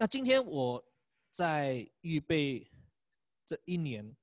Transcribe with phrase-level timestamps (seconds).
[0.00, 0.82] 那今天我
[1.30, 2.66] 在预备
[3.46, 4.16] 这一年，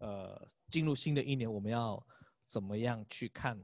[0.00, 2.04] 呃，进入新的一年，我们要
[2.46, 3.56] 怎么样去看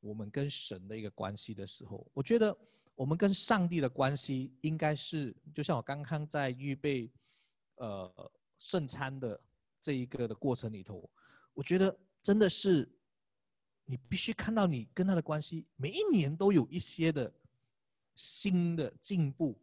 [0.00, 2.58] 我们跟神的一个关系的时候，我觉得
[2.96, 7.08] 我们跟上帝的关系应该是，就像我刚刚在预备，
[7.76, 9.40] 呃，圣餐的
[9.80, 11.08] 这一个的过程里头，
[11.52, 12.92] 我觉得真的是，
[13.84, 17.32] 你必须看到你跟他的关系，每一年都有一些的
[18.16, 19.56] 新的进步。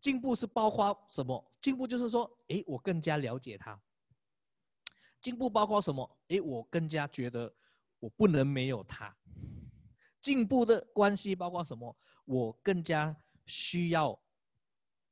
[0.00, 1.52] 进步是包括什么？
[1.60, 3.78] 进步就是说，哎，我更加了解他。
[5.20, 6.18] 进步包括什么？
[6.28, 7.54] 哎，我更加觉得
[7.98, 9.14] 我不能没有他。
[10.22, 11.94] 进步的关系包括什么？
[12.24, 14.18] 我更加需要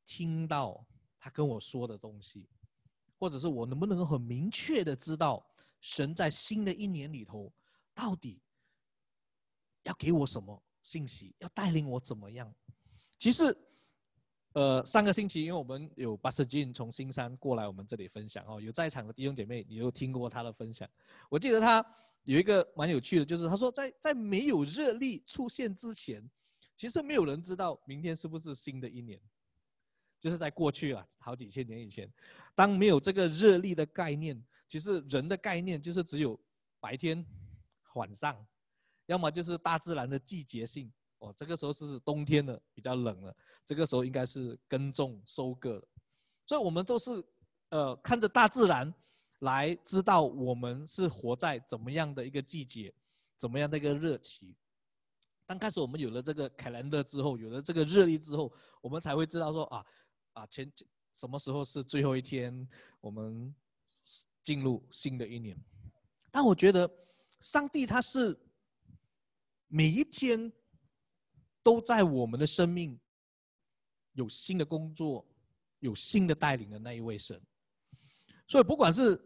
[0.07, 0.87] 听到
[1.19, 2.49] 他跟我说的东西，
[3.19, 5.47] 或者是我能不能很明确的知道
[5.83, 7.53] 神在新的一年里头
[7.95, 8.41] 到底
[9.83, 12.51] 要给我什么信息，要带领我怎么样？
[13.19, 13.55] 其实。
[14.59, 20.89] 呃，上个星期，因为我们有巴斯金从新山过来我们这里分享哦，有在场的弟兄姐妹，你有听过他的分享？
[21.31, 21.85] 我记得他
[22.25, 26.29] 有一个蛮有趣的，就是他说，在在没有热力出现之前，
[26.75, 29.21] 其实没有人知道明天是不是新的一年。
[30.19, 32.13] 就是在过去啊，好几千年以前，
[32.57, 36.37] 当没有这个热力的概念，其实人的概念就是只有
[36.81, 37.25] 白天、
[37.95, 38.45] 晚上，
[39.07, 40.93] 要么就是大自然的季节性。
[41.19, 43.37] 哦，这个时候是冬天了，比较冷了。
[43.65, 45.83] 这个时候应该是耕种、收割，
[46.47, 47.25] 所以我们都是，
[47.71, 48.95] 呃，看着大自然
[49.41, 52.95] 来知道我们是活在怎么样的一个季节，
[53.37, 54.55] 怎么样的一个热期。
[55.45, 59.85] 刚开始我们有了这个凯兰德之后，有了这个热力之后，我们才会知道说啊，
[60.35, 60.73] 啊前
[61.13, 62.67] 什么时候是最后一天，
[63.01, 63.53] 我们
[64.45, 65.59] 进入新的一年。
[66.31, 66.89] 但我觉得
[67.41, 68.39] 上帝他是
[69.67, 70.53] 每一天。
[71.63, 72.99] 都在我们的生命
[74.13, 75.27] 有新的工作，
[75.81, 77.41] 有新的带领的那一位神。
[78.47, 79.21] 所以不管是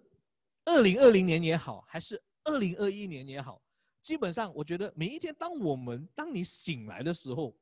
[0.64, 3.62] 二零二零年也好，还是二零二一年也好，
[4.00, 7.56] 基本上我觉得每一天，当我们当你醒来的时候，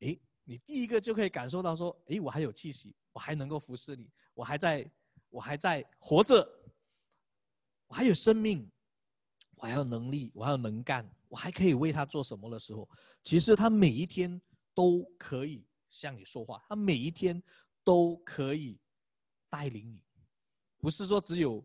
[0.00, 4.90] 诶，你第一个就可以感受到说，诶，我还有气息，我还能够服侍你，我还在，
[5.30, 6.46] 我还在活着，
[7.86, 8.70] 我还有生命，
[9.56, 11.10] 我还有能力，我还有能干。
[11.28, 12.88] 我还可以为他做什么的时候，
[13.22, 14.40] 其实他每一天
[14.74, 17.42] 都可以向你说话，他每一天
[17.84, 18.78] 都可以
[19.50, 20.00] 带领你，
[20.78, 21.64] 不是说只有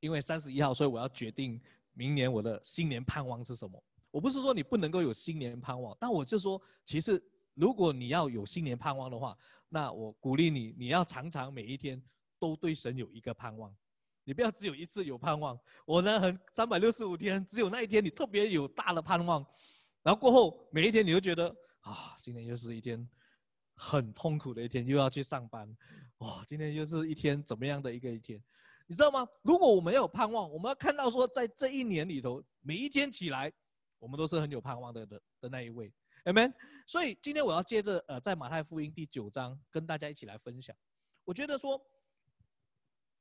[0.00, 1.60] 因为三十一号，所以我要决定
[1.92, 3.82] 明年我的新年盼望是什么。
[4.10, 7.22] 我不是说你不能够有新年盼望，但我就说，其实
[7.54, 9.36] 如果你要有新年盼望的话，
[9.68, 12.02] 那我鼓励你，你要常常每一天
[12.38, 13.74] 都对神有一个盼望。
[14.26, 19.46] 你不要只有一次有盼望，我呢很三百六十五天，只有那一天你特别有大的盼望，
[20.02, 21.48] 然后过后每一天你就觉得
[21.82, 23.08] 啊，今天又是一天
[23.76, 25.72] 很痛苦的一天，又要去上班，
[26.18, 28.42] 哇，今天又是一天怎么样的一个一天，
[28.88, 29.24] 你知道吗？
[29.42, 33.52] 如果我们要有盼望，我们要看到说在这一年里头，每一天起来，
[34.00, 35.92] 我们都是很有盼望的的的那一位
[36.24, 36.52] ，amen。
[36.84, 40.74] 所以今天我要接着呃，在马太福音第九章跟大家一起来分享，
[41.22, 41.80] 我觉得说。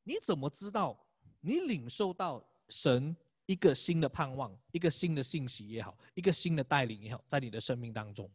[0.06, 0.98] 你怎么知道？
[1.42, 3.16] 你领受到神
[3.48, 8.32] 一个新的盼望，一个新的信息也好，一个新的带领也好，在你的生命当中。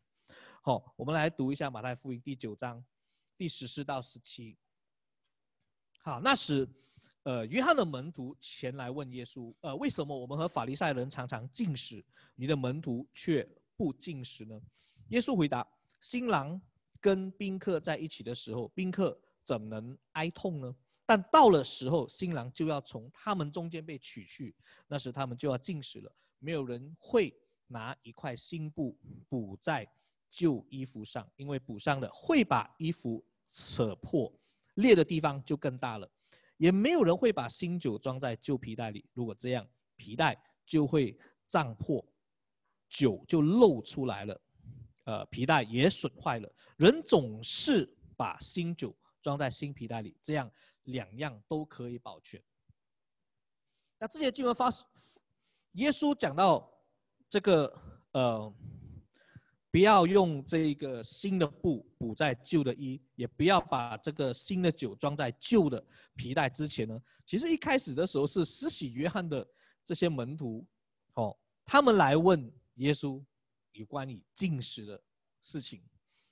[0.62, 2.84] 好，我们来读一下马太福音第九章
[3.38, 4.58] 第十四到十七。
[6.02, 6.68] 好，那时，
[7.22, 12.04] 呃，约翰的门徒前来问耶稣，呃，为什么我们和法利赛人常常进食，
[12.34, 14.60] 你的门徒却不进食呢？
[15.08, 15.66] 耶稣回答：
[16.00, 16.60] 新郎
[17.00, 20.74] 跟宾客在一起的时候，宾客怎能哀痛呢？
[21.10, 24.54] 但到了时候，新郎就要从他们中间被取去，
[24.86, 26.12] 那时他们就要进食了。
[26.38, 27.34] 没有人会
[27.66, 28.96] 拿一块新布
[29.28, 29.84] 补在
[30.30, 34.32] 旧衣服上，因为补上了会把衣服扯破，
[34.74, 36.08] 裂的地方就更大了。
[36.58, 41.18] 也没有人会把新酒装在旧皮袋里，如果这样，皮袋就会
[41.48, 42.06] 胀破，
[42.88, 44.40] 酒就漏出来了，
[45.06, 46.48] 呃，皮带也损坏了。
[46.76, 50.48] 人总是把新酒装在新皮袋里，这样。
[50.84, 52.42] 两样都可以保全。
[53.98, 54.70] 那这些经文发，
[55.72, 56.72] 耶稣讲到
[57.28, 57.70] 这个
[58.12, 58.54] 呃，
[59.70, 65.84] 不要用这个新的布补在旧的衣，也不要把这个新的酒装在旧的
[66.16, 66.98] 皮带之前呢。
[67.26, 69.46] 其实一开始的时候是施洗约翰的
[69.84, 70.66] 这些门徒，
[71.14, 73.22] 哦，他们来问耶稣
[73.72, 75.00] 有关于进食的
[75.42, 75.82] 事情。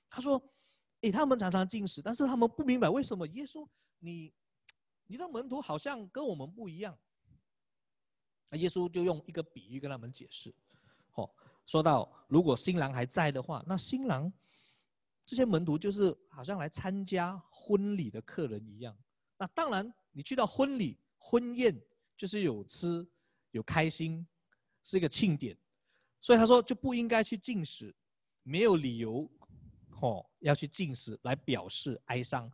[0.09, 0.41] 他说，
[1.01, 3.65] 诶，他们常常进食，但是他们不明白为什么耶稣
[3.99, 4.33] 你。
[5.11, 6.95] 你的门徒好像跟我们不一样，
[8.47, 10.53] 那耶稣就用一个比喻跟他们解释，
[11.15, 11.27] 哦，
[11.65, 14.31] 说到如果新郎还在的话，那新郎
[15.25, 18.95] 这些门徒就是好像来参加婚礼的客人一样。
[19.35, 21.75] 那当然，你去到婚礼、婚宴，
[22.15, 23.03] 就是有吃、
[23.49, 24.23] 有开心，
[24.83, 25.57] 是一个庆典。
[26.21, 27.91] 所以他说就不应该去进食，
[28.43, 29.27] 没有理由，
[30.01, 32.51] 哦，要去进食来表示哀伤。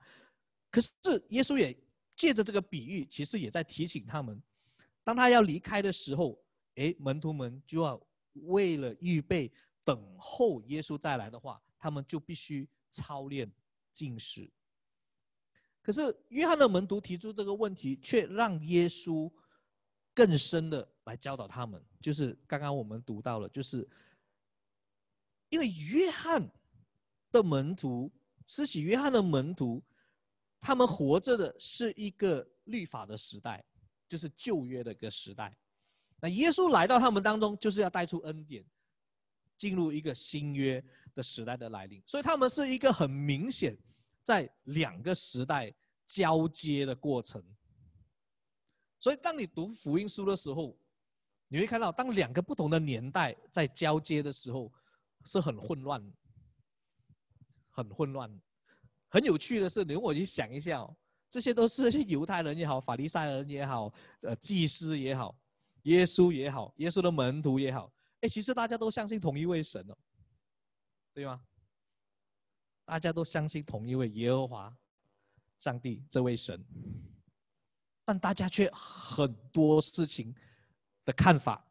[0.72, 0.90] 可是
[1.30, 1.76] 耶稣也
[2.16, 4.42] 借着这个比喻，其实也在提醒他们，
[5.04, 6.40] 当他要离开的时候，
[6.76, 8.02] 哎，门徒们就要
[8.34, 9.52] 为了预备
[9.84, 11.62] 等候耶稣再来的话。
[11.78, 13.48] 他们就必须操练
[13.94, 14.52] 进食。
[15.84, 19.32] 可是约翰的门徒提出这个问题，却让耶稣
[20.12, 21.80] 更深的来教导他们。
[22.02, 23.88] 就是刚刚我们读到了，就是
[25.50, 26.52] 因为约翰
[27.32, 28.12] 的门徒，
[28.48, 29.84] 施洗约翰的门徒，
[30.66, 33.64] 他们活着的是一个律法的时代，
[34.10, 35.56] 就是旧约的一个时代。
[36.20, 38.66] 那耶稣来到他们当中，就是要带出恩典，
[39.58, 40.84] 进入一个新约。
[41.16, 43.74] 的时代的来临，所以他们是一个很明显
[44.22, 45.74] 在两个时代
[46.06, 47.42] 交接的过程。
[49.00, 50.78] 所以当你读福音书的时候，
[51.48, 54.70] 你会看到，当两个不同的年代在交接的时候，
[55.24, 56.14] 是很混乱，
[57.70, 58.30] 很混乱。
[59.16, 60.94] 很有趣的是，你我去想一下哦，
[61.30, 63.90] 这些都是 犹太人也好，法利赛人也好，
[64.20, 65.34] 呃，祭司也好，
[65.84, 67.90] 耶稣也好，耶稣的门徒也好，
[68.20, 69.96] 哎，其实大家都相信同一位神哦。
[71.14, 71.42] 对吗？
[72.84, 74.78] 大家都相信同一位耶和华
[75.60, 76.62] 上帝这位神，
[78.04, 80.36] 但大家却很多事情
[81.06, 81.66] 的看法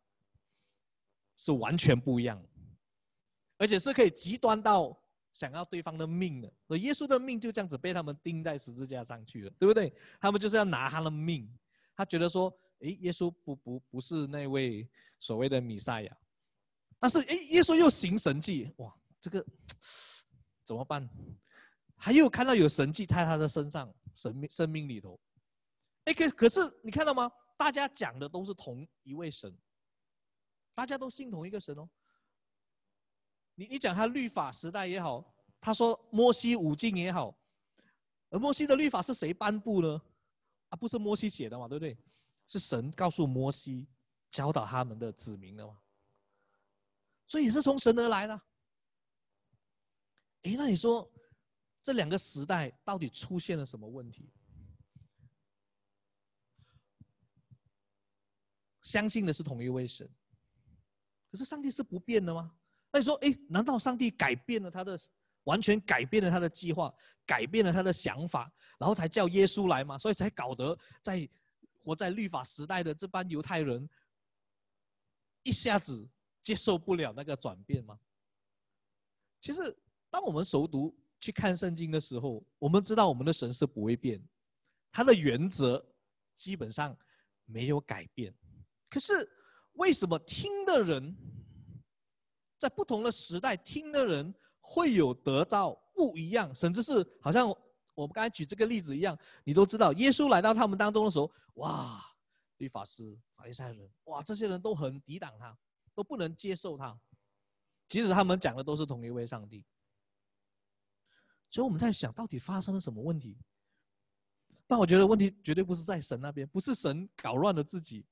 [1.37, 2.43] 是完全不一样，
[3.59, 4.99] 而且是可以极端到
[5.35, 6.51] 想要对方的命的。
[6.67, 9.93] 所以耶稣的命就这样子被他们钉在十字架上去了，对不对？
[10.19, 11.47] 他们就是要拿他的命。
[11.95, 14.89] 他觉得说，诶，耶稣不不不是那位
[15.21, 16.17] 所谓的弥赛亚，
[16.99, 18.93] 但是诶，耶稣又行神迹，哇！
[19.21, 19.45] 这个
[20.65, 21.09] 怎么办？
[21.97, 25.19] 还有看到有神迹在他的身上，生命生命里头。
[26.05, 27.31] 哎，可可是你看到吗？
[27.57, 29.57] 大家讲的都是同一位神，
[30.75, 31.89] 大家都信同一个神哦。
[33.55, 35.25] 你你讲他律法时代也好，
[35.61, 37.37] 他说摩西五经也好，
[38.31, 40.01] 而摩西的律法是谁颁布呢？
[40.71, 41.97] 啊，不是摩西写的嘛，对不对？
[42.47, 43.87] 是神告诉摩西，
[44.31, 45.79] 教导他们的子民的嘛。
[47.27, 48.35] 所以也是从神而来的。
[50.43, 51.11] 哎，那你说
[51.83, 54.31] 这两个时代到底出现了什么问题？
[58.83, 60.07] 相信的是同一位神，
[61.31, 62.55] 可是上帝是不变的吗？
[62.95, 64.97] 那你说，哎，难道上帝改变了他的，
[65.43, 66.95] 完全改变了他的计划，
[67.27, 68.49] 改变了他的想法，
[68.79, 69.99] 然后才叫耶稣来吗？
[69.99, 71.29] 所以才搞得在
[71.83, 73.89] 活在律法时代的这帮犹太人
[75.43, 76.09] 一下子
[76.45, 77.99] 接受不了那个转变吗？
[79.41, 79.77] 其实。
[80.11, 84.23] 当我们熟读去看圣经的时候，我们知道我们的神是不会变，
[84.93, 85.85] 他的原则
[86.37, 86.97] 基本上
[87.45, 88.33] 没有改变。
[88.89, 89.29] 可是
[89.73, 91.13] 为什么听的人
[92.65, 97.47] 在不同的时代听的人会有得到不一样，甚至是好像
[97.95, 99.15] 我们刚才举这个例子一样，
[99.45, 102.03] 你都知道耶稣来到他们当中的时候，哇，
[102.57, 105.55] 律法师、法利赛人，哇，这些人都很抵挡他，
[105.95, 106.99] 都不能接受他，
[107.87, 109.63] 即使他们讲的都是同一位上帝。
[111.51, 113.37] 所以我们在想到底发生了什么问题？
[114.67, 118.07] 但我觉得问题绝对不是在神那边，不是神搞乱了自己，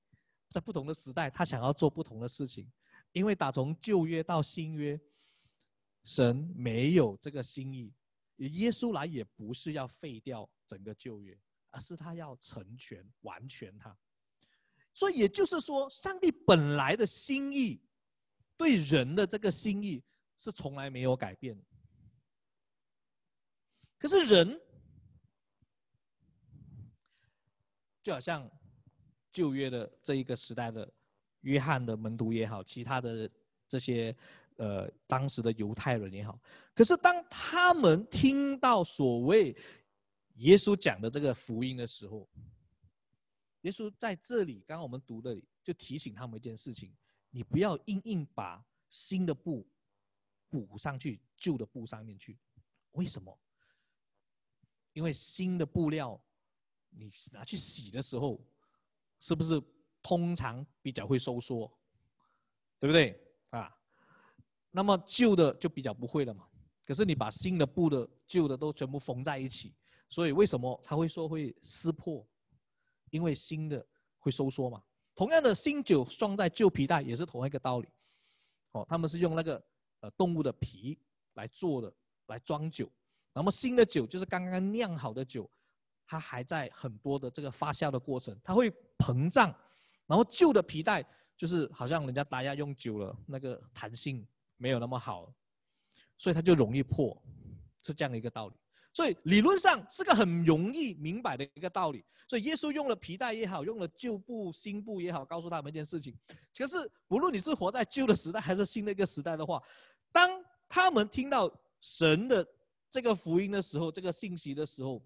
[0.51, 2.71] 在不同的时代，他想要做不同的事情。
[3.13, 5.01] 因为打从旧约到新约，
[6.05, 7.93] 神没有这个心意，
[8.37, 11.39] 耶稣来也不是要废掉整个旧约，
[11.71, 13.97] 而是他要成全完全他。
[14.95, 17.81] 所以也就是说，上帝本来的心意，
[18.57, 20.03] 对人的这个心意
[20.39, 21.59] 是从来没有改变。
[23.99, 24.61] 可是人，
[28.03, 28.51] 就好像
[29.31, 30.93] 旧约的这一个时代的
[31.43, 33.31] 约翰的门徒也好，其他的
[33.69, 34.15] 这些
[34.57, 36.37] 呃当时的犹太人也好，
[36.75, 39.57] 可是当他们听到所谓
[40.37, 42.29] 耶稣讲的这个福音的时候，
[43.63, 46.93] 耶稣在这里，刚刚我们读的就提醒他们一件事情：
[47.31, 49.67] 你不要硬硬把新的布
[50.49, 52.39] 补上去旧的布上面去，
[52.93, 53.39] 为什么？
[54.93, 56.21] 因为新的布料，
[56.91, 58.39] 你拿去洗的时候，
[59.19, 59.63] 是不是
[60.03, 61.71] 通常比较会收缩，
[62.79, 63.19] 对不对
[63.51, 63.75] 啊？
[64.71, 66.47] 那么旧的就比较不会了嘛。
[66.85, 69.75] 可是你把新的布的、旧的都全部缝在一起，
[70.09, 72.27] 所以为什么他会说会撕破？
[73.11, 73.87] 因为新的
[74.19, 74.83] 会收缩嘛。
[75.15, 77.89] 同样的，新酒装在旧皮带也是同一个道理。
[78.73, 79.63] 哦，他们是用那个
[80.01, 80.99] 呃动物的皮
[81.35, 81.93] 来做的
[82.27, 82.91] 来装酒，
[83.35, 85.49] 那么新的酒就是刚刚酿好的酒，
[86.07, 89.55] 它还在很多的这个发酵的过程，它会膨胀，
[90.13, 91.03] 然后旧的皮带
[91.39, 94.23] 就是好像人家大家用久了，那个弹性
[94.59, 95.33] 没有那么好，
[96.19, 97.17] 所以它就容易破，
[97.83, 98.55] 是这样的一个道理。
[98.93, 102.05] 所以理论上是个很容易明白的一个道理。
[102.29, 106.15] 所以耶稣用了皮带也好，用了旧布、新布也好，告诉他们一件事情。
[106.55, 106.77] 可是
[107.09, 109.63] 不论你是活在旧的时代还是新的一个时代的话，
[110.13, 110.31] 当
[110.69, 111.51] 他们听到
[111.81, 112.47] 神的
[112.91, 115.03] 这个福音的时候，这个信息的时候，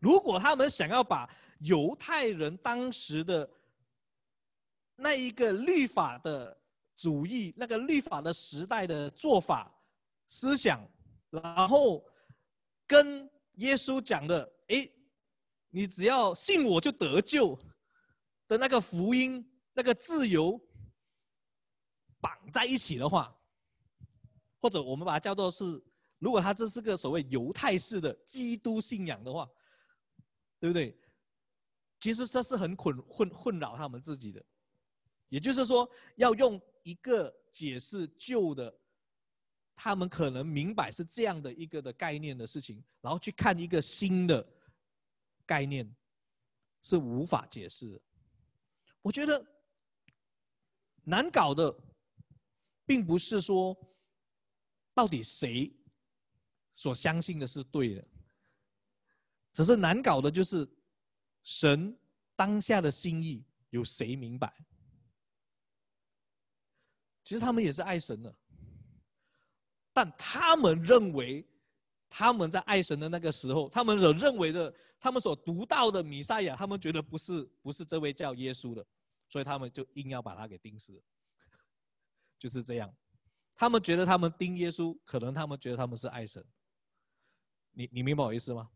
[0.00, 1.26] 如果他们想要把
[1.58, 3.48] 犹太人当时的
[4.94, 6.58] 那一个律法的
[6.96, 9.74] 主义、那个律法的时代的做法、
[10.26, 10.80] 思想，
[11.30, 12.04] 然后
[12.86, 14.88] 跟耶稣讲的，哎，
[15.70, 17.58] 你只要信我就得救
[18.48, 20.60] 的那个福音、那个自由
[22.20, 23.34] 绑在一起的话，
[24.60, 25.64] 或者我们把它叫做是，
[26.18, 29.48] 如果他这是个所谓犹太式的基督信仰的话，
[30.58, 30.98] 对不对？
[32.06, 34.40] 其实这是很困混困扰他们自己的，
[35.28, 38.72] 也就是说，要用一个解释旧的。
[39.74, 44.48] 他们可能明白是这样的一个的概念的事情，然后去看一个新的
[45.44, 45.84] 概念，
[46.80, 48.00] 是无法解释的。
[49.02, 49.44] 我觉得
[51.02, 51.76] 难搞的，
[52.86, 53.76] 并不是说
[54.94, 55.76] 到底谁
[56.72, 58.08] 所相信的是对的，
[59.52, 60.64] 只是难搞的就是
[61.46, 61.96] 神
[62.34, 64.52] 当下的心意有谁明白？
[67.22, 68.36] 其实他们也是爱神的。
[69.92, 71.46] 但他们认为，
[72.10, 78.84] 他们在爱神的那个时候，他们所认为的，他们所读到的弥赛亚，他们觉得不是不是这位叫耶稣的，
[79.28, 81.00] 所以他们就硬要把他给钉死，
[82.40, 82.92] 就是这样。
[83.54, 86.44] 他们觉得他们钉耶稣，可能他们觉得他们是爱神。
[87.70, 88.68] 你你明白我意思吗？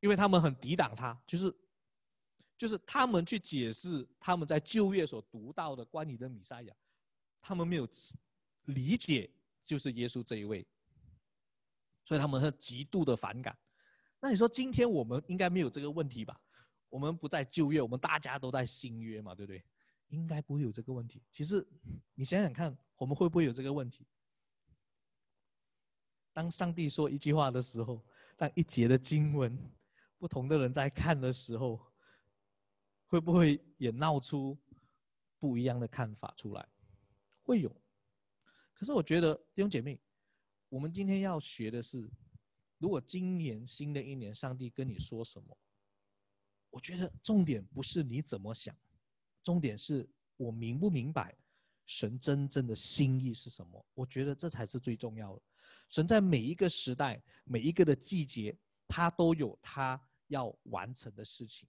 [0.00, 1.54] 因为他们很抵挡他，就是
[2.60, 6.74] 就是他们去解释他们在旧约所读到的关于的米赛亚，
[7.40, 7.88] 他们没有
[8.66, 9.30] 理解。
[9.62, 10.66] 就是耶稣这一位，
[12.04, 13.56] 所以他们很极度的反感。
[14.18, 16.40] 那你说今天我们应该没有这个问题吧？
[16.88, 19.64] 我们不在旧约，我们大家都在新约嘛，对不对？
[20.08, 21.22] 应该不会有这个问题。
[21.30, 21.64] 其实
[22.14, 24.04] 你想想看，我们会不会有这个问题？
[26.32, 28.04] 当上帝说一句话的时候，
[28.36, 29.56] 当一节的经文，
[30.18, 31.80] 不同的人在看的时候，
[33.10, 34.56] 会不会也闹出
[35.40, 36.68] 不一样的看法出来？
[37.42, 37.68] 会有。
[38.72, 40.00] 可是我觉得弟兄姐妹，
[40.68, 42.08] 我们今天要学的是，
[42.78, 45.58] 如果今年新的一年上帝跟你说什么，
[46.70, 48.72] 我觉得重点不是你怎么想，
[49.42, 51.36] 重点是我明不明白
[51.86, 53.84] 神真正的心意是什么。
[53.94, 55.42] 我觉得这才是最重要的。
[55.88, 61.68] 神在每一个时代、每一个的季节，他都有他要完成的事情。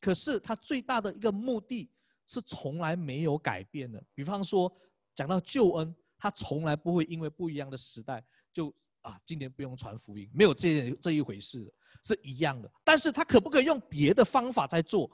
[0.00, 1.90] 可是他最大的一个目的
[2.26, 4.02] 是从来没有改变的。
[4.14, 4.72] 比方说
[5.14, 5.94] 讲到救恩。
[6.18, 11.70] 他从来不会因为不一样的时代就啊，今年不用传福音，没有这这一回事，
[12.02, 12.72] 是一样的。
[12.82, 15.10] 但是他可不可以用别的方法在做？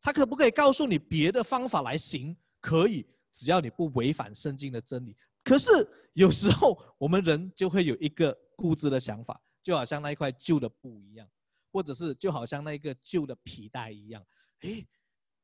[0.00, 2.36] 他可不可以告诉你别的方法来行？
[2.60, 5.16] 可以，只要你不违反圣经的真理。
[5.44, 5.70] 可是
[6.14, 11.28] 有时候我们人就会有一个固执的想法，就好像那一块旧的布一样，
[11.70, 14.24] 或者是就好像那一个旧的皮带一样。
[14.60, 14.86] 诶，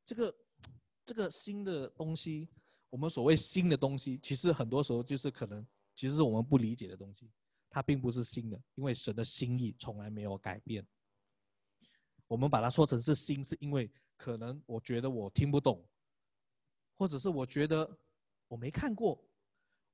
[0.05, 0.35] 这个
[1.05, 2.49] 这个新的东西。
[2.89, 7.29] 我们所谓新的东西，其实很多时候就是可能，其实是我们不理解的东西，
[7.69, 10.87] 它并不是新的，因为神的心意从来没有改变。
[12.27, 15.85] 我们把它说成是新，是因为可能我觉得我听不懂，
[16.95, 17.99] 或者是我觉得
[18.47, 19.21] 我没看过，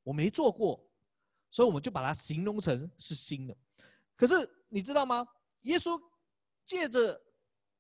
[0.04, 0.88] 我没做过，
[1.50, 3.58] 所以我们就把它形容成是新的。
[4.16, 4.36] 可是
[4.70, 5.28] 你知道吗？
[5.62, 6.00] 耶稣
[6.66, 7.22] 借着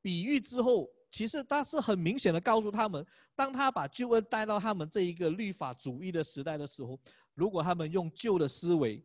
[0.02, 0.90] 比喻之后。
[1.14, 7.00] 其实他是很明显的告诉他们，当他把救恩带到他们这一个律法主义的时代的时候，
[7.36, 9.00] 如果他们用旧的思维、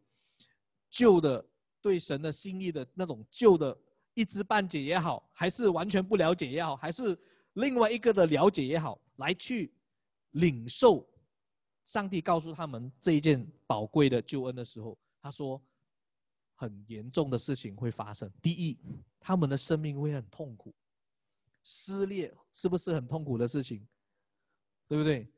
[0.88, 1.46] 旧的
[1.82, 3.78] 对神的心意的那种旧的
[4.14, 7.14] 一知半解也好，还是完全不了解也好，还是
[7.52, 9.70] 另外一个的了解也好，来去
[10.30, 11.06] 领受
[11.84, 15.62] 上帝告诉他们这一件宝贵的救恩的时候，他说，
[16.60, 18.28] 很严重的事情会发生。
[18.42, 18.76] 第一，
[19.20, 20.74] 他们的生命会很痛苦。
[21.62, 23.86] 撕裂是不是很痛苦的事情？
[24.88, 25.30] 对不对？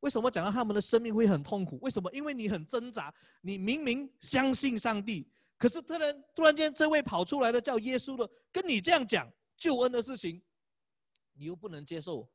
[0.00, 1.78] 为什么讲到他们的生命会很痛苦？
[1.82, 2.10] 为什么？
[2.12, 5.28] 因为你很挣扎，你明明相信上帝，
[5.58, 10.40] 可是突然突然间这位跑出来的叫耶稣的，跟你这样讲救恩的事情，
[11.34, 12.26] 你又不能接受，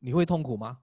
[0.00, 0.80] 你会痛苦吗？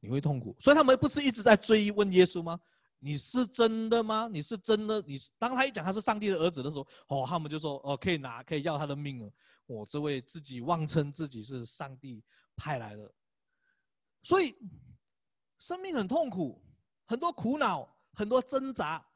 [0.00, 0.56] 你会痛苦。
[0.60, 2.58] 所以他们不是一直在追问耶稣吗？
[3.00, 4.28] 你是真的吗？
[4.30, 5.00] 你是真的？
[5.06, 9.32] 你当他一讲他是上帝的儿子的时候，哦，他们就说哦，可以拿，可以要他的命了。
[9.66, 12.24] 我这位自己妄称自己是上帝
[12.56, 13.14] 派来的，
[14.22, 14.56] 所以
[15.58, 16.60] 生命很痛苦，
[17.06, 19.06] 很多苦恼，很多挣扎，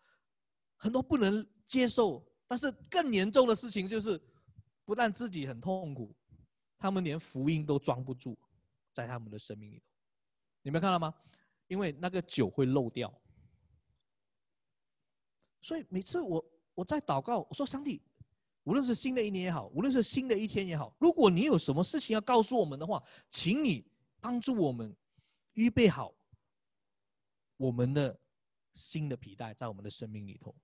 [0.77, 2.25] 很多不能接受。
[2.47, 4.21] 但是更严重的事情就是，
[4.85, 6.15] 不但自己很痛苦，
[6.79, 8.39] 他们连福音都装不住，
[8.93, 9.85] 在他们的生命里头。
[10.61, 11.15] 你们看到吗？
[11.67, 13.13] 因为那个酒会漏掉。
[15.63, 18.03] 所以每次我我在祷告，我说上帝。
[18.65, 23.85] 无论是新的一年也好，无论是新的一天也好，如果你有什么事情要告诉我们的话，请你
[24.21, 24.95] 帮助我们
[25.55, 26.15] 预备好
[27.57, 28.17] 我们的
[28.75, 30.55] 新的皮带，在我们的生命里头。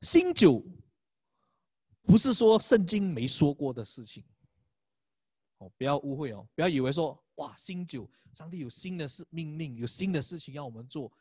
[0.00, 0.60] 新酒
[2.02, 4.24] 不是说圣经没说过的事情，
[5.58, 11.12] 哦，不要误会哦，不要以为说哇，新酒，上帝有新的事命令，有新的事情要我们做，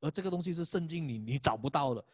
[0.00, 2.04] 而这个东西是圣经里你找不到的。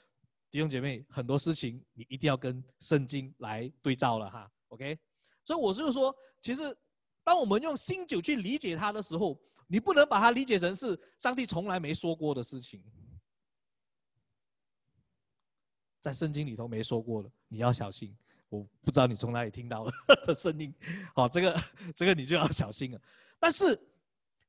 [0.51, 4.99] 弟兄姐妹，很多事情你一定要跟圣经来对照了哈，OK？
[5.47, 6.77] 所以我就是说，其实
[7.25, 12.85] 当我们用新酒去理解它的时候，你不能把它理解成是上帝从来没说过的事情，
[16.03, 18.15] 在圣经里头没说过的，你要小心。
[18.51, 19.93] 我不知道你从哪里听到了
[20.27, 20.75] 的声音，
[21.15, 21.63] 好，这个
[21.97, 23.01] 这个你就要小心了。
[23.41, 23.81] 但是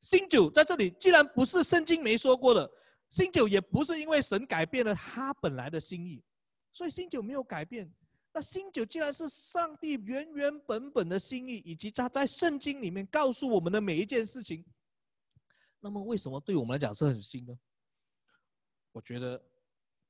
[0.02, 2.70] 新酒在这里，既然不是圣经没说过的。
[3.13, 6.24] 新酒也不是因为神改变了他本来的心意，
[6.72, 7.88] 所以新酒没有改变。
[8.34, 14.65] 那新酒既然是上帝原原本本的心意，以及他在圣经里面告诉我们的每一件事情，
[15.79, 17.55] 那么为什么对我们来讲是很新呢？
[18.91, 19.39] 我觉得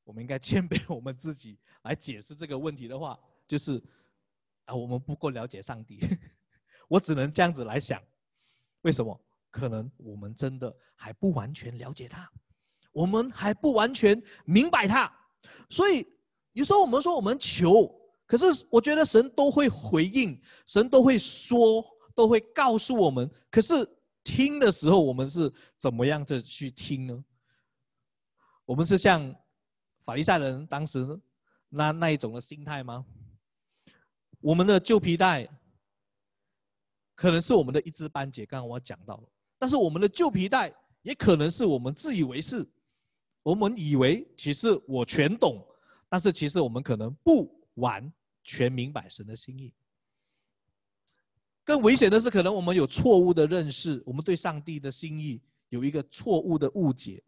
[0.06, 3.84] 我们应该谦卑我们自己来解释这个问题的话，就是
[4.64, 6.00] 啊，我们不够了解上帝，
[6.88, 8.02] 我只能这样子来想，
[8.84, 9.22] 为什么？
[9.52, 12.32] 可能我们真的还不完全了解他。
[12.94, 15.12] 我们还不完全明白他，
[15.68, 16.08] 所以
[16.54, 17.92] 有时候我们说我们求，
[18.28, 23.28] 可是我觉得神都会回应，神都会说，都会告诉我们。
[23.50, 23.74] 可是
[24.24, 27.26] 听的时候，我们是怎么样的去听呢？
[28.64, 29.36] 我们是像
[30.06, 31.20] 法利赛人当时
[31.70, 33.04] 那那一种的心态吗？
[34.40, 35.50] 我们的旧皮带
[37.16, 39.24] 可能是我们的一知半解，刚刚我讲到了，
[39.58, 42.64] 但是我们的旧皮带也可能是我们自以为是。
[43.44, 45.64] 我们以为其实我全懂，
[46.10, 48.12] 但是其实我们可能不完
[48.44, 49.74] 全明白神的心意。
[51.66, 57.24] 更危险的是，可能我们有错误的认识，我们对上帝的心意有一个错误的误解，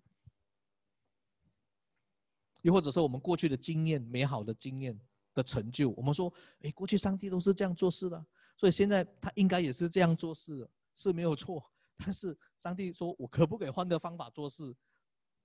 [2.62, 5.00] 又或者说我们过去的经验、美好的经验
[5.34, 8.26] 的成就，我们说，哎，过去上帝都是这样做事的，
[8.58, 11.64] 所以现在他应该也是这样做事，是没有错。
[11.98, 14.76] 但是上帝说我可不可以换个方法做事？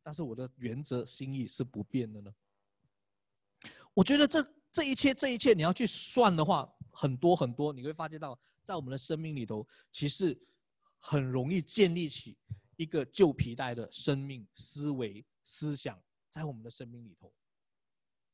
[0.02, 2.34] 但是我的原则心意是不变的呢。
[3.92, 10.38] 我觉得这这一切这一切你要去算的话，很多很多，你会发现到在我们的生命里头，其实
[10.98, 12.36] 很容易建立起
[12.76, 17.32] 一个旧皮带的生命思维思想在我们的生命里头。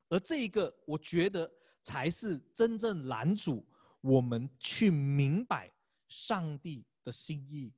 [0.09, 1.50] 而这一个，我觉得
[1.83, 3.66] 才是真正拦阻
[4.00, 5.72] 我们去明白
[6.07, 7.72] 上帝的心意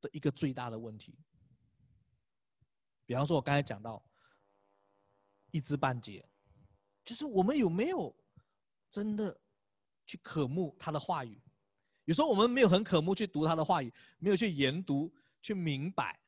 [0.00, 1.18] 的一个最大的问题。
[3.10, 4.00] 比方说，我刚才讲到
[5.50, 6.24] 一知半解，
[7.04, 8.14] 就是我们有没有
[8.88, 9.36] 真的
[10.06, 11.42] 去渴慕他的话语？
[12.04, 16.20] 有时候我们没有很渴慕去读他的话语，没有去研读、去明白，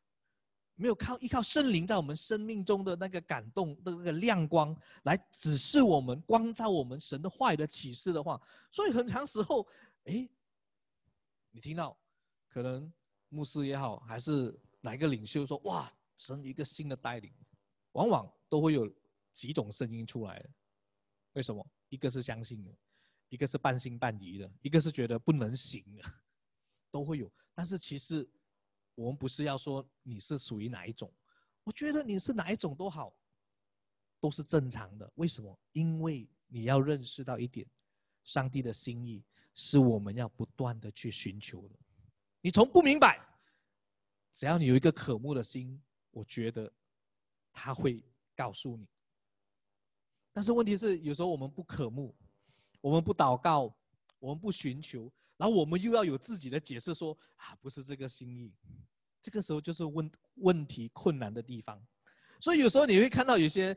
[0.75, 8.43] 没有靠依靠圣灵在我们生命中的那个感动的那个亮光来指示我们、光照我们神的话语的启示的话，
[8.73, 9.65] 所以很长时候，
[10.07, 10.29] 哎，
[11.53, 11.97] 你听到
[12.49, 12.93] 可能
[13.29, 15.89] 牧师也好，还是哪一个领袖说，哇。
[16.17, 17.33] 神一个新的带领，
[17.93, 18.93] 往往都会有
[19.33, 20.45] 几种声音出来。
[21.33, 21.67] 为什么？
[21.89, 22.75] 一个是相信的，
[23.29, 26.03] 一个是半信半疑的，一个是觉得不能行的，
[26.91, 27.31] 都会有。
[27.55, 28.27] 但是其实
[28.95, 31.13] 我们不是要说你是属于哪一种，
[31.65, 33.15] 我觉得你是哪一种都好，
[34.21, 35.11] 都是正常的。
[35.17, 35.59] 为什么？
[35.73, 37.67] 因为你要认识到一点，
[38.25, 41.77] 上帝的心意是我们要不断的去寻求的。
[42.41, 43.21] 你从不明白，
[44.35, 45.83] 只要你有一个渴慕的心。
[46.13, 46.71] 我觉得
[47.53, 48.05] 他会
[48.37, 48.87] 告诉你，
[50.33, 52.15] 但是问题是，有时候我们不渴慕，
[52.83, 53.75] 我们不祷告，
[54.19, 58.53] 我们不寻求，然后我们又要有自己的解释，说啊，不是这个心意，
[59.23, 61.83] 这个时候就是问问题困难的地方。
[62.41, 63.75] 所以有时候你会看到有些，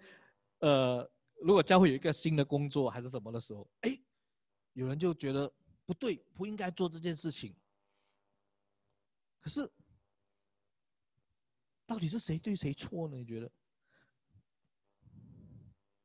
[0.60, 1.10] 呃，
[1.42, 3.98] 如果教会有一个新的工作还是什么的时候，哎，
[4.74, 5.50] 有人就觉得
[5.86, 7.56] 不对，不应该做这件事情，
[9.40, 9.72] 可是。
[11.86, 13.18] 到底是谁对谁错呢？
[13.18, 13.52] 你觉得？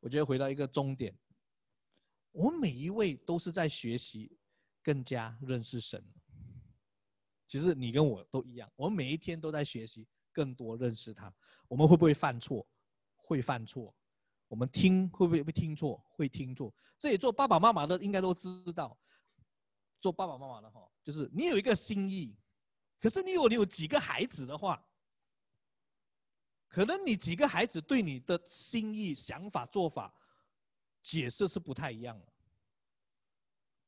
[0.01, 1.15] 我觉得回到一个终点，
[2.33, 4.39] 我们每一位都是在学习，
[4.83, 6.03] 更加认识神。
[7.47, 11.31] 其实你跟我都一样，我们每一天都在学习，更多认识他。
[11.69, 12.67] 我们会不会犯错？
[13.17, 13.95] 会犯错。
[14.49, 16.03] 我们听会不会会听错？
[16.09, 16.75] 会听错。
[16.99, 18.99] 这也做爸爸妈妈的应该都知道，
[20.01, 22.35] 做爸爸妈妈的哈，就是你有一个心意，
[22.99, 24.83] 可是你有你有几个孩子的话，
[26.71, 30.15] 可能你几个孩子对你的心意、想法、做法
[31.03, 32.33] 解释是不太一样的。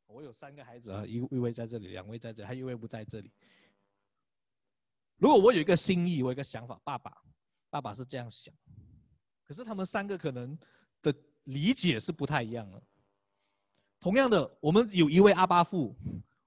[0.08, 3.30] 我有三个孩子啊，一一位在这里，两位在这里，还有一位不在这里。
[5.16, 7.16] 如果我有一个心意，我有一个想法，爸爸，
[7.70, 8.52] 爸爸是这样想，
[9.44, 10.58] 可是他们三个可能
[11.00, 11.14] 的
[11.44, 12.82] 理解是不太一样的。
[14.00, 15.96] 同样的，我们有一位阿巴父，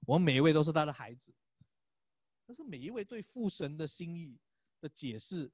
[0.06, 1.34] 我们每一位都是他的孩子，
[2.46, 4.38] 但是每一位对父神的心意
[4.82, 5.50] 的解释、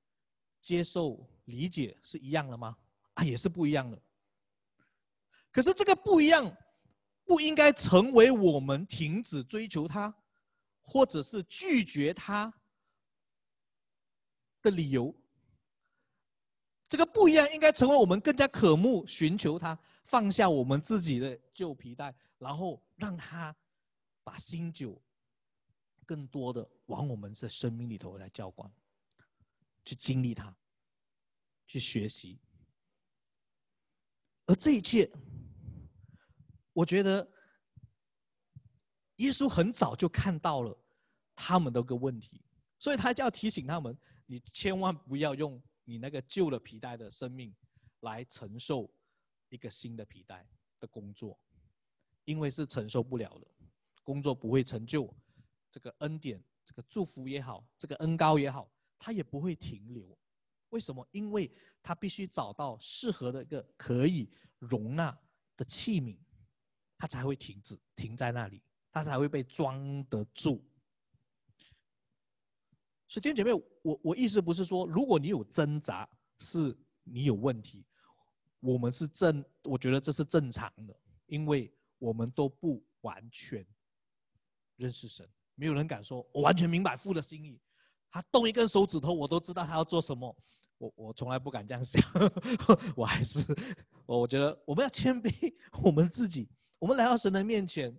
[0.61, 2.77] 接受、理解是一样的吗？
[3.15, 4.01] 啊，也是不一样的。
[5.51, 6.55] 可是这个不一样，
[7.25, 10.15] 不应该成为我们停止追求他，
[10.81, 12.53] 或者是拒绝他。
[14.63, 15.11] 的理由，
[16.87, 23.55] 这个不一样，应该成为我们更加渴慕寻求他，放下我们自己的旧皮带，然后让他
[24.23, 25.01] 把新酒
[26.05, 28.71] 更多的往我们的生命里头来浇灌，
[29.85, 30.55] 去经历它，
[31.67, 32.39] 去学习。
[34.45, 35.09] 而这一切，
[36.73, 37.29] 我觉得
[39.17, 40.77] 耶稣很早就看到了
[41.35, 42.43] 他们的个问题，
[42.79, 43.97] 所以他就要提醒他们。
[44.25, 47.53] 你千万不要用你那个旧的皮带的生命
[47.99, 48.89] 来承受
[49.49, 50.47] 一个新的皮带
[50.79, 51.37] 的工作，
[52.23, 53.47] 因为是承受不了的，
[54.03, 55.13] 工作不会成就
[55.69, 58.71] 这个恩典，这个祝福也好，这个恩高也好，
[59.03, 60.15] 他也不会停留。
[60.69, 61.05] 为什么？
[61.11, 65.17] 因为他必须找到适合的一个可以容纳
[65.57, 66.15] 的器皿，
[66.99, 68.61] 他才会停止，停在那里，
[68.91, 70.63] 他才会被装得住。
[73.07, 77.83] 所以弟兄姐妹，我我意思不是说，如果你有挣扎，是你有问题。
[78.59, 83.65] 我们是正，我觉得这是正常的，因为我们都不完全
[84.75, 87.59] 认识神，没有人敢说我完全明白父的心意。
[88.11, 90.35] 他动一根手指头，我都知道他要做什么。
[90.77, 92.01] 我我从来不敢这样想，
[92.95, 93.45] 我还是
[94.05, 97.97] 我我觉得我们要谦卑我们自己，我们来到神的面前，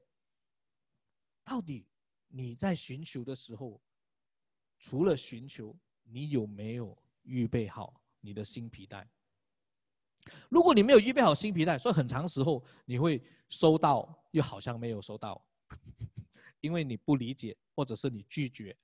[1.44, 1.86] 到底
[2.28, 3.80] 你在寻求的时候。
[4.84, 9.08] 除了寻求，你有没有预备好你的新皮带？
[10.48, 15.40] 如果你没有预备好新皮带，所以很长时候你会收到，又好像没有收到，
[16.60, 18.76] 因为你不理解，或者是你拒绝，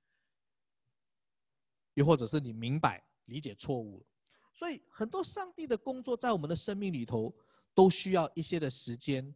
[1.99, 4.05] 又或者是你明白理解错误了。
[4.53, 7.35] 所以很多上帝的工作在我们的生命里头，
[7.73, 9.35] 都需要一些的时间，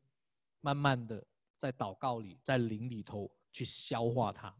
[0.61, 1.21] 慢慢的
[1.57, 4.55] 在祷告里，在灵里头去消化它。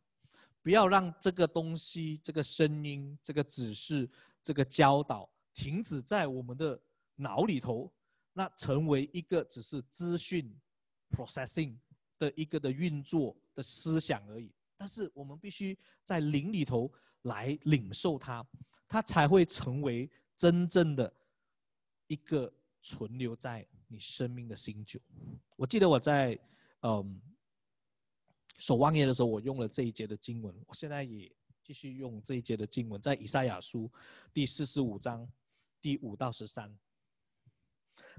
[0.61, 4.09] 不要让这个东西、这个声音、这个指示、
[4.41, 6.77] 这个教导停止在我们的
[7.15, 7.89] 脑里头，
[8.33, 10.53] 那成为一个只是资讯
[11.09, 11.77] processing
[12.19, 14.53] 的一个的运作的思想而已。
[14.77, 16.91] 但是我们必须在灵里头
[17.23, 18.45] 来领受它，
[18.87, 21.13] 它才会成为真正的
[22.07, 22.49] 一个
[22.81, 24.99] 存留在你生命的新酒。
[25.57, 26.39] 我记得我在
[26.81, 27.21] 嗯。
[28.57, 31.29] 守望夜的时候，我用了这一节的经文，我现在也
[31.63, 33.91] 继续用这一节的经文，在以赛亚书
[34.31, 35.27] 第四十五章
[35.81, 36.71] 第五到十三。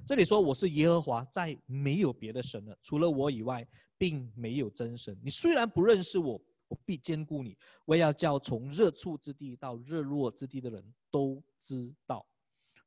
[0.05, 5.17] 这里说：“我是耶和华，在没有别的神了，除了我以外，并没有真神。
[5.23, 7.57] 你虽然不认识我，我必兼顾你。
[7.85, 12.27] 我要叫从热处之地到热落之地的人都知道，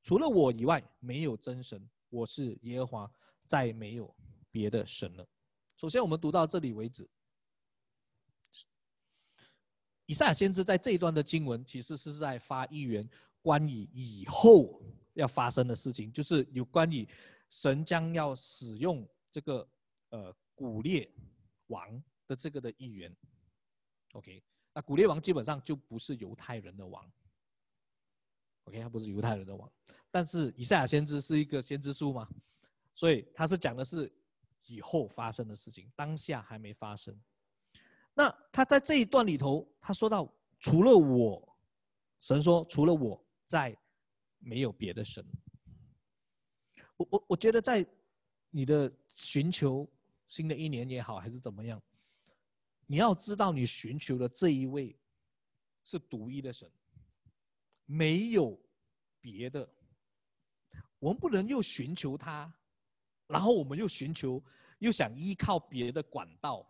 [0.04, 1.88] 除了我以外，没有真神。
[2.10, 3.12] 我是耶和华，
[3.46, 4.16] 再没有
[4.50, 5.28] 别的神了。”
[5.78, 7.08] 首先，我们读到这里为止。
[10.06, 13.10] 以赛亚先知在这一段的经文，其实是在发预言，
[13.42, 14.82] 关于以后
[15.14, 17.08] 要发生的事情，就是有关于
[17.50, 19.70] 神将要使用这个
[20.12, 21.12] 呃古列
[21.68, 23.14] 王的这个的预言。
[24.14, 24.44] OK，
[24.74, 27.10] 那古列王基本上就不是犹太人的王。
[28.64, 29.72] OK，他不是犹太人的王，
[30.12, 32.28] 但是以赛亚先知是一个先知书嘛，
[32.96, 34.12] 所以他是讲的是
[34.66, 37.18] 以后发生的事情，当下还没发生。
[38.14, 40.28] 那他在这一段里头，他说到，
[40.60, 41.58] 除了我，
[42.20, 43.78] 神说，除了我，再
[44.40, 45.26] 没有别的神。
[46.98, 47.86] 我我我觉得，在
[48.50, 49.88] 你的寻求
[50.28, 51.82] 新的一年也好，还是怎么样，
[52.88, 54.98] 你要知道，你寻求的这一位
[55.84, 56.72] 是独一的神，
[57.86, 58.60] 没有
[59.22, 59.70] 别的，
[60.98, 62.52] 我们不能又寻求他，
[63.28, 64.42] 然后我们又寻求，
[64.80, 66.66] 又想依靠别的管道。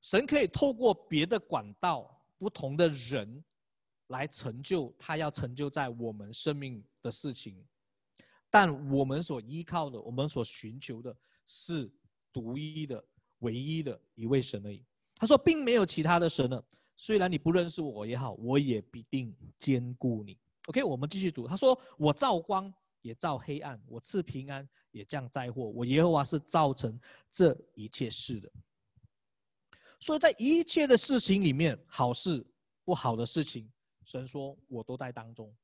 [0.00, 3.44] 神可以透过别的管道、不同的人，
[4.06, 7.62] 来成就他要成就在我们生命的事情，
[8.48, 11.14] 但我们所依靠的、我们所寻求的
[11.46, 11.92] 是
[12.32, 13.04] 独一的、
[13.40, 14.82] 唯一的一位神而已。
[15.16, 16.64] 他说，并没有其他的神了。
[16.96, 20.38] 虽然你不认识我也好，我也必定兼顾你。
[20.66, 21.48] OK，我们继续读。
[21.48, 22.72] 他说：“我照光
[23.02, 25.64] 也照黑暗，我赐平安也降灾祸。
[25.64, 26.98] 我耶和华是造成
[27.32, 28.50] 这一切事的。”
[30.00, 32.46] 所以在一切的事情里面，好事、
[32.84, 33.70] 不好的事情，
[34.04, 35.54] 神说我都在当中。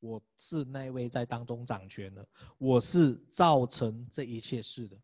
[0.00, 4.96] 我是那位在当中掌权的，我是造成这一切事的。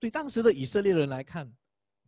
[0.00, 1.48] 对当时的以色列人来看，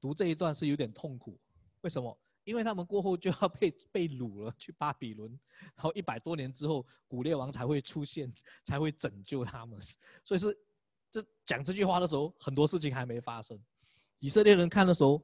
[0.01, 1.39] 读这一段是有点痛苦。
[1.83, 2.19] 为什么？
[2.45, 5.31] 因为他们过后就要被被掳了去巴比伦，
[5.77, 8.33] 然后一百多年之后，古列王才会出现，
[8.65, 9.79] 才会拯救他们。
[10.25, 10.59] 所以是
[11.09, 13.57] 这讲这句话的时候，很多事情还没发生。
[14.19, 15.23] 以色列人看的时候，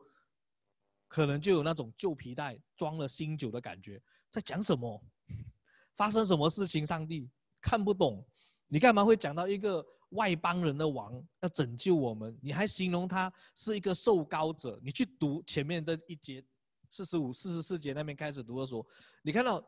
[1.09, 4.01] 可能就有那种旧皮带装了新酒的感觉，
[4.31, 5.03] 在讲什么？
[5.97, 6.87] 发生什么事情？
[6.87, 7.29] 上帝
[7.61, 8.25] 看不懂，
[8.69, 12.37] 你干嘛会讲到一个外邦人的王要拯救我们？
[12.41, 14.79] 你还形容他是一个受膏者？
[14.83, 16.45] 你去读前面的一节
[16.91, 18.87] 四十五、四十四节那边开始读的时候，
[19.23, 19.63] 你看到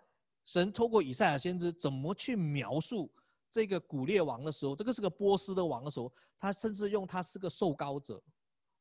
[0.44, 3.12] 神透过以赛亚先知怎么去描述
[3.50, 8.22] 这个古列王的时候，这个是个波斯的王的时候，他甚至用他是个受膏者。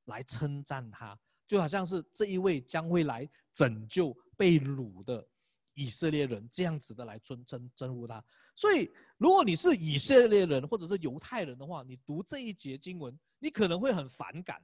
[0.05, 1.15] 来称赞他，
[1.47, 5.23] 就好像是这一位将会来拯救被掳的
[5.75, 8.23] 以色列人这样子的来尊称称呼他。
[8.59, 14.61] 所以，如果你是以色列人或者是犹太人的话，你读这一节经文，你可能会很反感。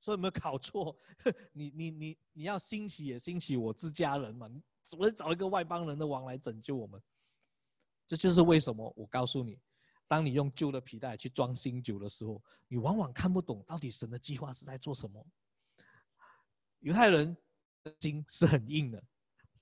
[0.00, 0.96] 所以有没有搞错？
[1.52, 4.48] 你你你你要兴起也兴起我自家人嘛？
[4.84, 7.02] 怎么找一个外邦人的王来拯救我们？
[8.06, 9.58] 这就是为什么我告诉你。
[10.06, 15.26] 当你用旧的皮带去装新酒的时候，你往往看不懂到底神的计划是在做什么。
[16.78, 17.36] 犹太人
[17.82, 19.02] 的心是很硬的，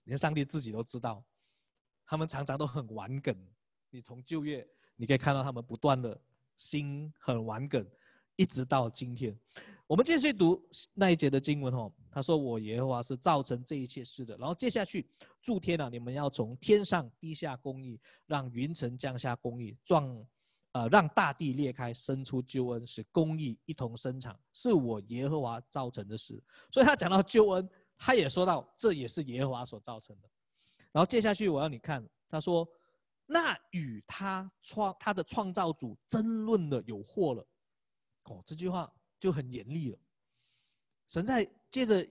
[0.04, 1.24] 连上帝自己都知道，
[2.04, 3.34] 他们常常都很顽梗。
[3.90, 6.18] 你从旧约你可以看到他们不断的
[6.56, 7.86] 心很顽梗，
[8.36, 9.38] 一直到今天。
[9.86, 10.62] 我们继续读
[10.94, 15.08] 那一节的经文哦，他说：“我耶和华是造成这一切事的。”然后接下去，
[15.42, 20.26] 诸天啊，你们要从天上滴下公义，让云层降下公义，状。
[20.72, 26.40] 呃，让大地裂开，生出救恩，使公义一同生长，是我耶和华造成的事。
[26.70, 30.28] 所以他讲到救恩，他也说到这也是耶和华所造成的。
[30.92, 32.64] 然后接下去我要你看，他说，
[33.32, 37.46] 那与他创他的创造主争论的有祸了。
[38.24, 39.98] 哦，这句话就很严厉了。
[41.06, 42.04] 神在接着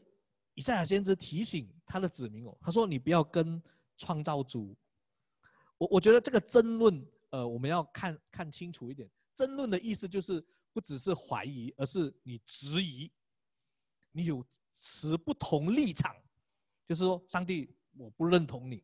[0.53, 3.62] 以赛亚先知提醒他的子民哦，他说你不要跟
[3.97, 4.75] 创造主。
[5.77, 7.05] 我我觉得这个争论。
[7.32, 13.12] 呃，我们要看看清楚一点，争论的意思就是不只是怀疑，而是你质疑，
[14.12, 16.15] 你有持不同立场，
[16.88, 18.84] 就是说，上帝我不认同你，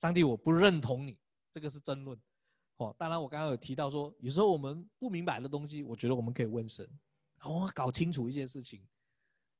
[0.00, 1.16] 上帝我不认同你，
[1.54, 2.20] 这个是争论。
[2.76, 6.86] 哦，当然我刚刚有提到说，有时候我们不明白的东西，我觉得我们可以问神，
[7.44, 8.84] 我搞清楚一件事情，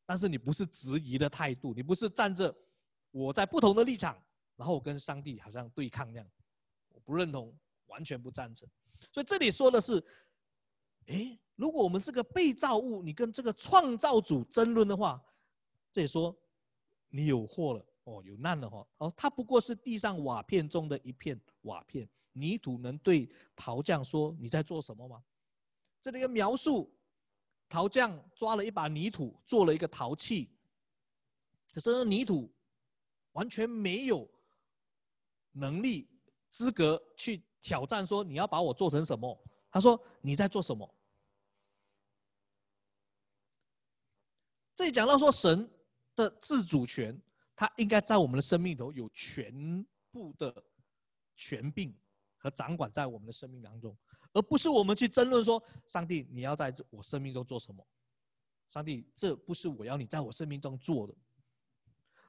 [0.05, 2.55] 但是你不是质疑的态度，你不是站着
[3.13, 4.21] 我在不同的立场，
[4.57, 6.29] 然后我跟上帝好像对抗那样，
[6.91, 7.57] 我不认同。
[7.89, 8.69] 完全不赞成，
[9.13, 10.05] 所以这里说的是，
[11.07, 15.23] 诶，如果我们是个被造物，你跟这个创造主争论的话，
[15.93, 16.37] 这里说
[17.11, 18.87] 你有祸了哦，有难了哈。
[18.99, 25.23] 哦，它不过是地上瓦片中的一片瓦片，泥土能对陶匠说你在做什么吗？
[26.01, 26.93] 这里一个描述，
[27.69, 30.51] 陶匠抓了一把泥土做了一个陶器，
[31.73, 32.53] 可是泥土
[33.33, 34.29] 完全没有
[35.53, 36.09] 能力
[36.51, 37.43] 资格去。
[37.65, 40.95] 挑战说：“你要把我做成什么？”他说：“你在做什么？”
[44.77, 45.67] 这里讲到说，神
[46.15, 47.19] 的自主权，
[47.57, 50.55] 他应该在我们的生命里头有全部的
[51.37, 51.95] 权柄
[52.37, 53.97] 和掌管在我们的生命当中，
[54.33, 57.87] 而不是我们去争论说：“上帝，你要在我生命中做什么？”
[58.71, 61.15] 上帝，这不是我要你在我生命中做的，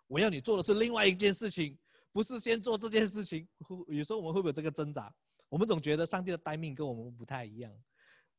[0.08, 1.76] 我要你做的是另外一件事情，
[2.12, 3.48] 不是先做这件事情。
[3.88, 5.12] 有时候我们会不会有这个挣扎？
[5.50, 7.72] 我们总觉得上帝的待命跟我们不太一样。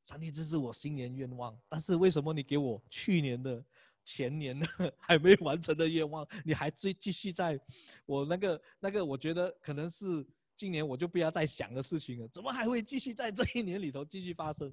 [0.06, 3.64] 上帝，这是我新年愿望，但是为什么你给我去年的、
[4.06, 4.66] 前年的
[4.98, 7.60] 还没完成的愿望，你还继继续在
[8.06, 9.04] 我那个那个？
[9.04, 10.24] 我觉得可能是
[10.56, 14.70] 今年我就不要再想的事情了，怎么还会继续在这一年里头继续发生？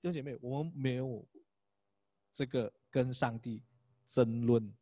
[0.00, 1.26] 弟兄姐妹，我们没有
[2.32, 3.60] 这个跟上帝
[4.06, 4.72] 争论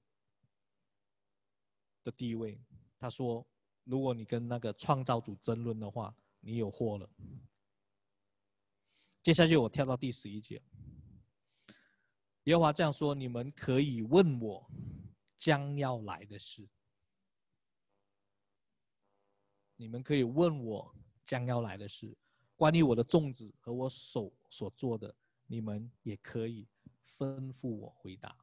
[2.05, 2.61] 的地位，
[2.99, 3.45] 他说
[3.85, 7.09] ：“如果你跟那个创造主争论的话，你有祸了。”
[9.25, 10.63] 接下去我跳到第十一节，
[12.47, 14.65] 耶和华这样说：“你们可以问我
[15.37, 16.69] 将要来的事，
[19.75, 22.17] 你们可以问我将要来的事，
[22.55, 25.13] 关于我的粽子和我手所做的，
[25.49, 26.69] 你们也可以
[27.05, 28.39] 吩咐我回答。”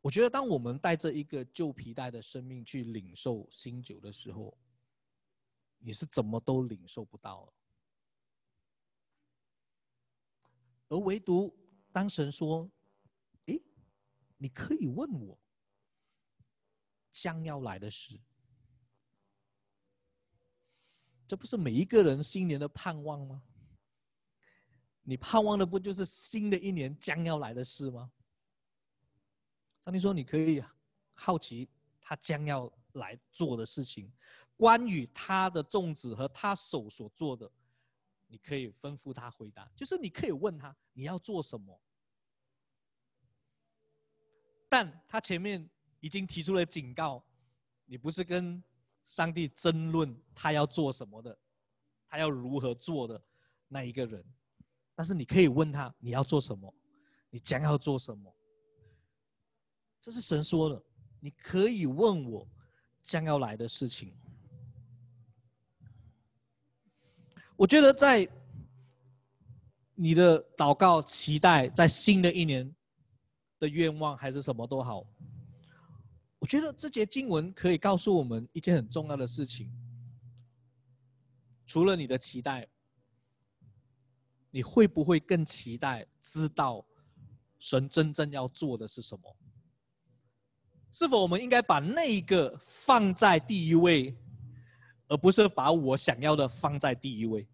[0.00, 4.56] 我觉得，当我们带着一个旧皮带的生命去领受新酒的时候，
[5.78, 7.52] 你是怎么都领受不到。
[10.88, 11.52] 而唯独
[11.92, 12.70] 当神说
[13.46, 13.60] ：“诶，
[14.36, 15.38] 你可以问我
[17.10, 18.18] 将要来的事。”
[21.26, 23.42] 这不是每一个人新年的盼望吗？
[25.02, 28.10] 你盼望的不就是新的一年将要来的事吗？
[29.82, 30.62] 上帝说：“你可以
[31.14, 31.68] 好奇
[32.00, 34.12] 他将要来做的事情，
[34.56, 37.50] 关于他的粽子和他手所做的，
[38.26, 39.70] 你可以吩咐他回答。
[39.76, 41.80] 就是你可以问他你要做什么，
[44.68, 45.68] 但他前面
[46.00, 47.24] 已经提出了警告，
[47.84, 48.62] 你不是跟
[49.04, 51.38] 上帝争论他要做什么的，
[52.08, 53.22] 他要如何做的
[53.68, 54.24] 那一个人，
[54.94, 56.74] 但是你可以问他你要做什么，
[57.30, 58.34] 你将要做什么。”
[60.02, 60.82] 这是神说的，
[61.20, 62.48] 你可以问我
[63.02, 64.16] 将要来的事情。
[67.56, 68.28] 我觉得在
[69.94, 72.70] 你的祷告、期待，在新的一年
[73.58, 75.06] 的愿望还是什么都好，
[76.38, 79.72] 我觉得这节经文可以告诉我们一件很重要的事情：
[81.64, 82.68] 除了你的期待，
[84.50, 86.84] 你会不会更期待知道
[87.58, 89.34] 神真正要做的是什么？
[90.92, 94.14] 是否我们应该把那一个放在第一位，
[95.08, 97.46] 而不是把我想要的放在第一位？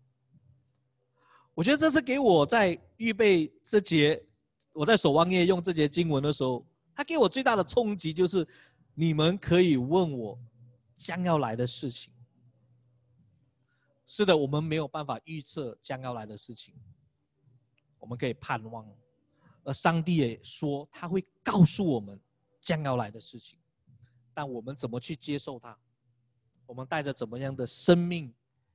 [1.55, 4.23] 我觉得这是给我在预备这节，
[4.73, 8.47] 我在守望夜用这节经文的时候，他给我最大的冲击就是：
[8.95, 10.39] 你们可以问我
[10.97, 12.13] 将要来的事情。
[14.07, 16.75] 是的，我们没有办法预测将要来的事情，
[17.99, 18.87] 我们可以盼望，
[19.65, 22.21] 而上帝也说他会告诉我们。
[22.65, 23.59] 将要来的事情，
[24.33, 25.77] 但我们怎么去接受它？
[26.73, 28.33] 我们带着怎么样的生命，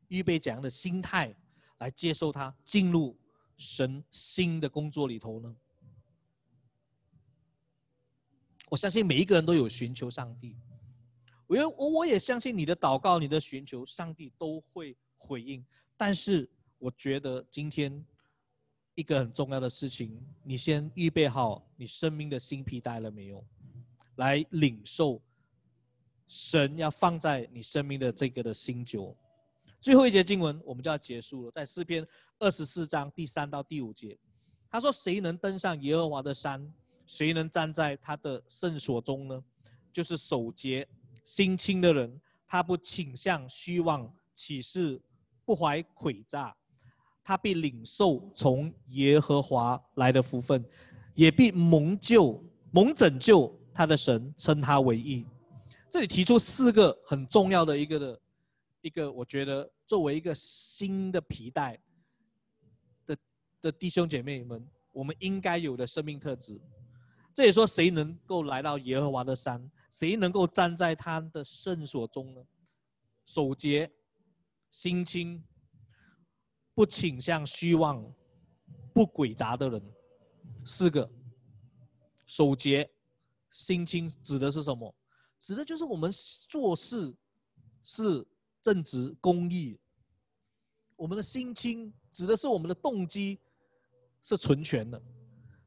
[0.09, 1.35] 预备怎样的心态
[1.79, 3.17] 来接受它，进入
[3.57, 5.55] 神新的工作里头呢？
[8.69, 10.55] 我相信每一个人都有寻求上帝，
[11.47, 15.65] 我我我也相信你的祷告、你的寻求，上帝都会回应。
[15.97, 18.05] 但是我觉得今天
[18.93, 23.43] 一个很重要的事情，你先预备好你生命的新皮带了没有？
[24.17, 25.19] 来领受
[26.27, 29.15] 神要放在你生命的这个的星球。
[29.79, 32.05] 最后一节经文，我们就要结束了，在诗篇
[32.39, 34.17] 二十四章第三到第五节，
[34.69, 36.65] 他说：“谁能登上耶和华的山？
[37.05, 39.43] 谁能站在他的圣所中呢？
[39.93, 40.85] 就是守节
[41.23, 44.99] 心清的人，他不倾向虚妄，岂是
[45.45, 46.53] 不怀诡诈？
[47.23, 50.65] 他必领受从耶和华来的福分，
[51.15, 55.23] 也必蒙救、蒙拯救。”他的神称他为义，
[55.89, 58.21] 这里提出四个很重要的一个的，
[58.81, 61.79] 一个我觉得作为一个新的皮带
[63.05, 63.17] 的
[63.61, 66.59] 的弟兄姐妹们，我们应该有的生命特质。
[67.33, 72.41] 这也说谁能够来到耶和华的山，谁能够站在他的圣所中呢？
[73.25, 73.91] 守节、
[74.71, 75.43] 心清、
[76.73, 78.03] 不倾向虚妄、
[78.93, 79.81] 不诡诈的人，
[80.65, 81.09] 四个
[82.25, 82.89] 守节。
[83.49, 84.93] 心清指的是什么？
[85.39, 86.11] 指的就是我们
[86.47, 87.15] 做事
[87.83, 88.25] 是
[88.61, 89.79] 正直公义。
[90.95, 93.39] 我们的心清指的是我们的动机
[94.23, 95.01] 是纯全的，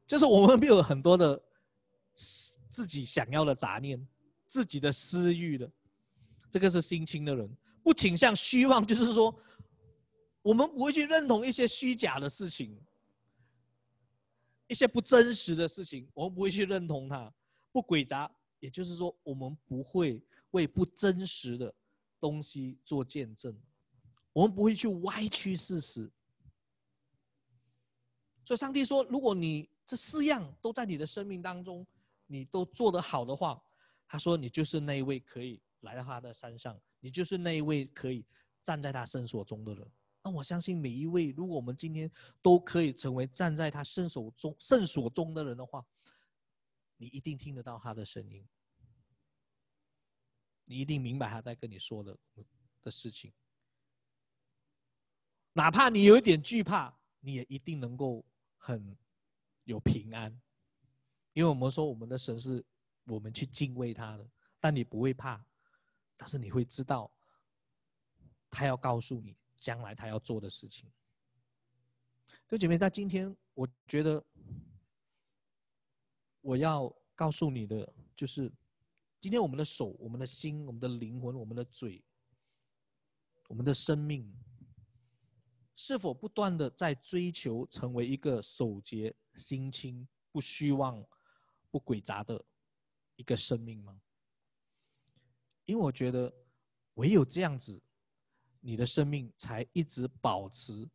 [0.05, 1.41] 就是我们没有很多的
[2.71, 4.05] 自己想要的杂念、
[4.47, 5.71] 自己的私欲的。
[6.49, 7.49] 这个是心清的人，
[7.81, 9.33] 不倾向虚妄，就是说
[10.41, 12.77] 我们不会去认同一些虚假的事情，
[14.67, 17.33] 一些不真实的事情，我们不会去认同它。
[17.71, 18.29] 不诡诈，
[18.61, 21.73] 也就是说，我们不会为不真实的
[22.19, 23.53] 东西做见证，
[24.31, 26.09] 我们不会去歪曲事实。
[28.45, 31.85] 所以，上帝说，如果你这四样都在你的生命当中，
[32.27, 33.61] 你都做得好的话，
[34.07, 38.25] 他说，你就是那一位可以来到他的山上，你就是那一位可以
[38.61, 39.85] 站在他圣所中的人。
[40.23, 42.11] 那我相信每一位，如果我们今天
[42.43, 45.83] 都可以成为站在他圣所中圣所中的人的话，
[47.01, 48.47] 你一定听得到他的声音，
[50.65, 52.15] 你一定明白他在跟你说的
[52.83, 53.33] 的事情。
[55.53, 58.23] 哪怕你有一点惧怕，你也一定能够
[58.55, 58.95] 很
[59.63, 60.31] 有平安，
[61.33, 62.63] 因为我们说我们的神是
[63.05, 64.29] 我们去敬畏他的，
[64.59, 65.43] 但你不会怕，
[66.15, 67.11] 但是你会知道，
[68.51, 70.87] 他要告诉你将来他要做的事情。
[72.47, 74.23] 弟兄姐妹，在今天，我觉得
[76.41, 78.51] 我要告诉你的就是，
[79.19, 82.03] 今天我们的手、我们的心、我们的灵魂、我们的嘴、
[83.47, 84.31] 我们的生命。
[85.73, 91.03] 是否不断的在追求成为一个守节、心清、不虚妄、
[91.71, 92.43] 不诡诈的
[93.15, 93.99] 一个生命吗？
[95.65, 96.31] 因为我觉得，
[96.95, 97.81] 唯有这样子，
[98.59, 100.87] 你的生命才一直保持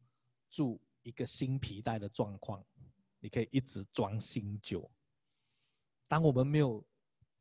[0.51, 2.65] 住一个新皮带的状况，
[3.19, 4.89] 你可以一直装新酒。
[6.09, 6.85] 当我们没有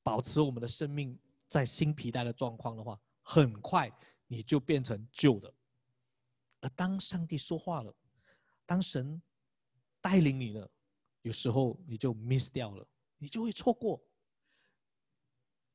[0.02, 3.92] 保持我们的生命在新皮带的状况的话，很快
[4.28, 5.54] 你就变成旧的。
[6.62, 7.96] 而当上帝说话了，
[8.66, 9.22] 当神
[10.02, 10.70] 带领你了，
[11.22, 12.88] 有时候你就 miss 掉了，
[13.18, 14.02] 你就会错过。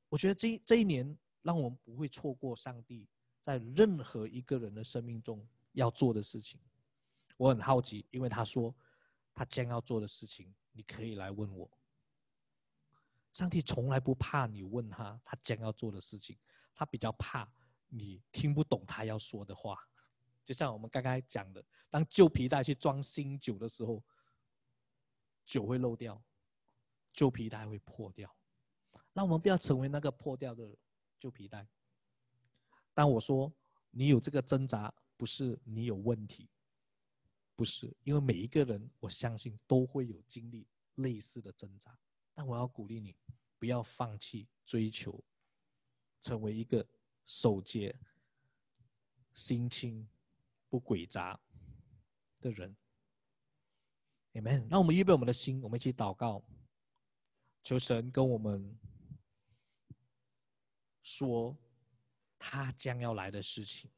[0.08, 3.06] 我觉得这这一年，让我们不会错过上帝
[3.40, 6.60] 在任何一个人的生命中要做的事情。
[7.36, 8.74] 我很好奇，因为他说
[9.32, 11.70] 他将要做的事情，你可以来问我。
[13.32, 16.38] 上帝从来不怕你问他他将要做的事情，
[16.74, 17.50] 他比较怕
[17.88, 19.78] 你听不懂他要说的话。
[20.44, 24.02] 就像我们刚刚讲的，当旧皮带去装新酒的时候，
[25.46, 26.20] 酒会漏掉，
[27.12, 28.34] 旧皮带会破掉。
[29.12, 30.76] 那我们不要成为那个破掉的
[31.18, 31.68] 旧皮带。
[32.92, 33.52] 当我说
[33.90, 36.48] 你有这个挣扎，不是你有问题，
[37.54, 40.66] 不是，因为每一个人，我相信都会有经历
[40.96, 41.96] 类似的挣扎。
[42.34, 43.16] 但我要鼓励你，
[43.58, 45.22] 不要放弃追求，
[46.20, 46.86] 成为一个
[47.26, 47.94] 守节、
[49.34, 50.08] 心清。
[50.70, 51.36] 不诡诈
[52.40, 52.76] 的人
[54.34, 54.68] ，Amen。
[54.70, 56.44] 那我们预备我们的心，我们一起祷告，
[57.64, 58.78] 求神跟我们
[61.02, 61.58] 说
[62.38, 63.90] 他将要来的事情。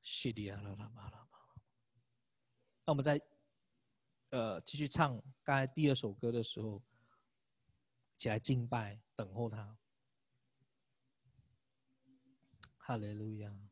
[0.00, 1.38] 谢利亚拉拉巴拉巴。
[2.84, 3.20] 那我们在
[4.30, 6.82] 呃继续唱刚才第二首歌的时候，
[8.16, 9.76] 起来敬拜，等候他。
[12.76, 13.69] 哈利路亚。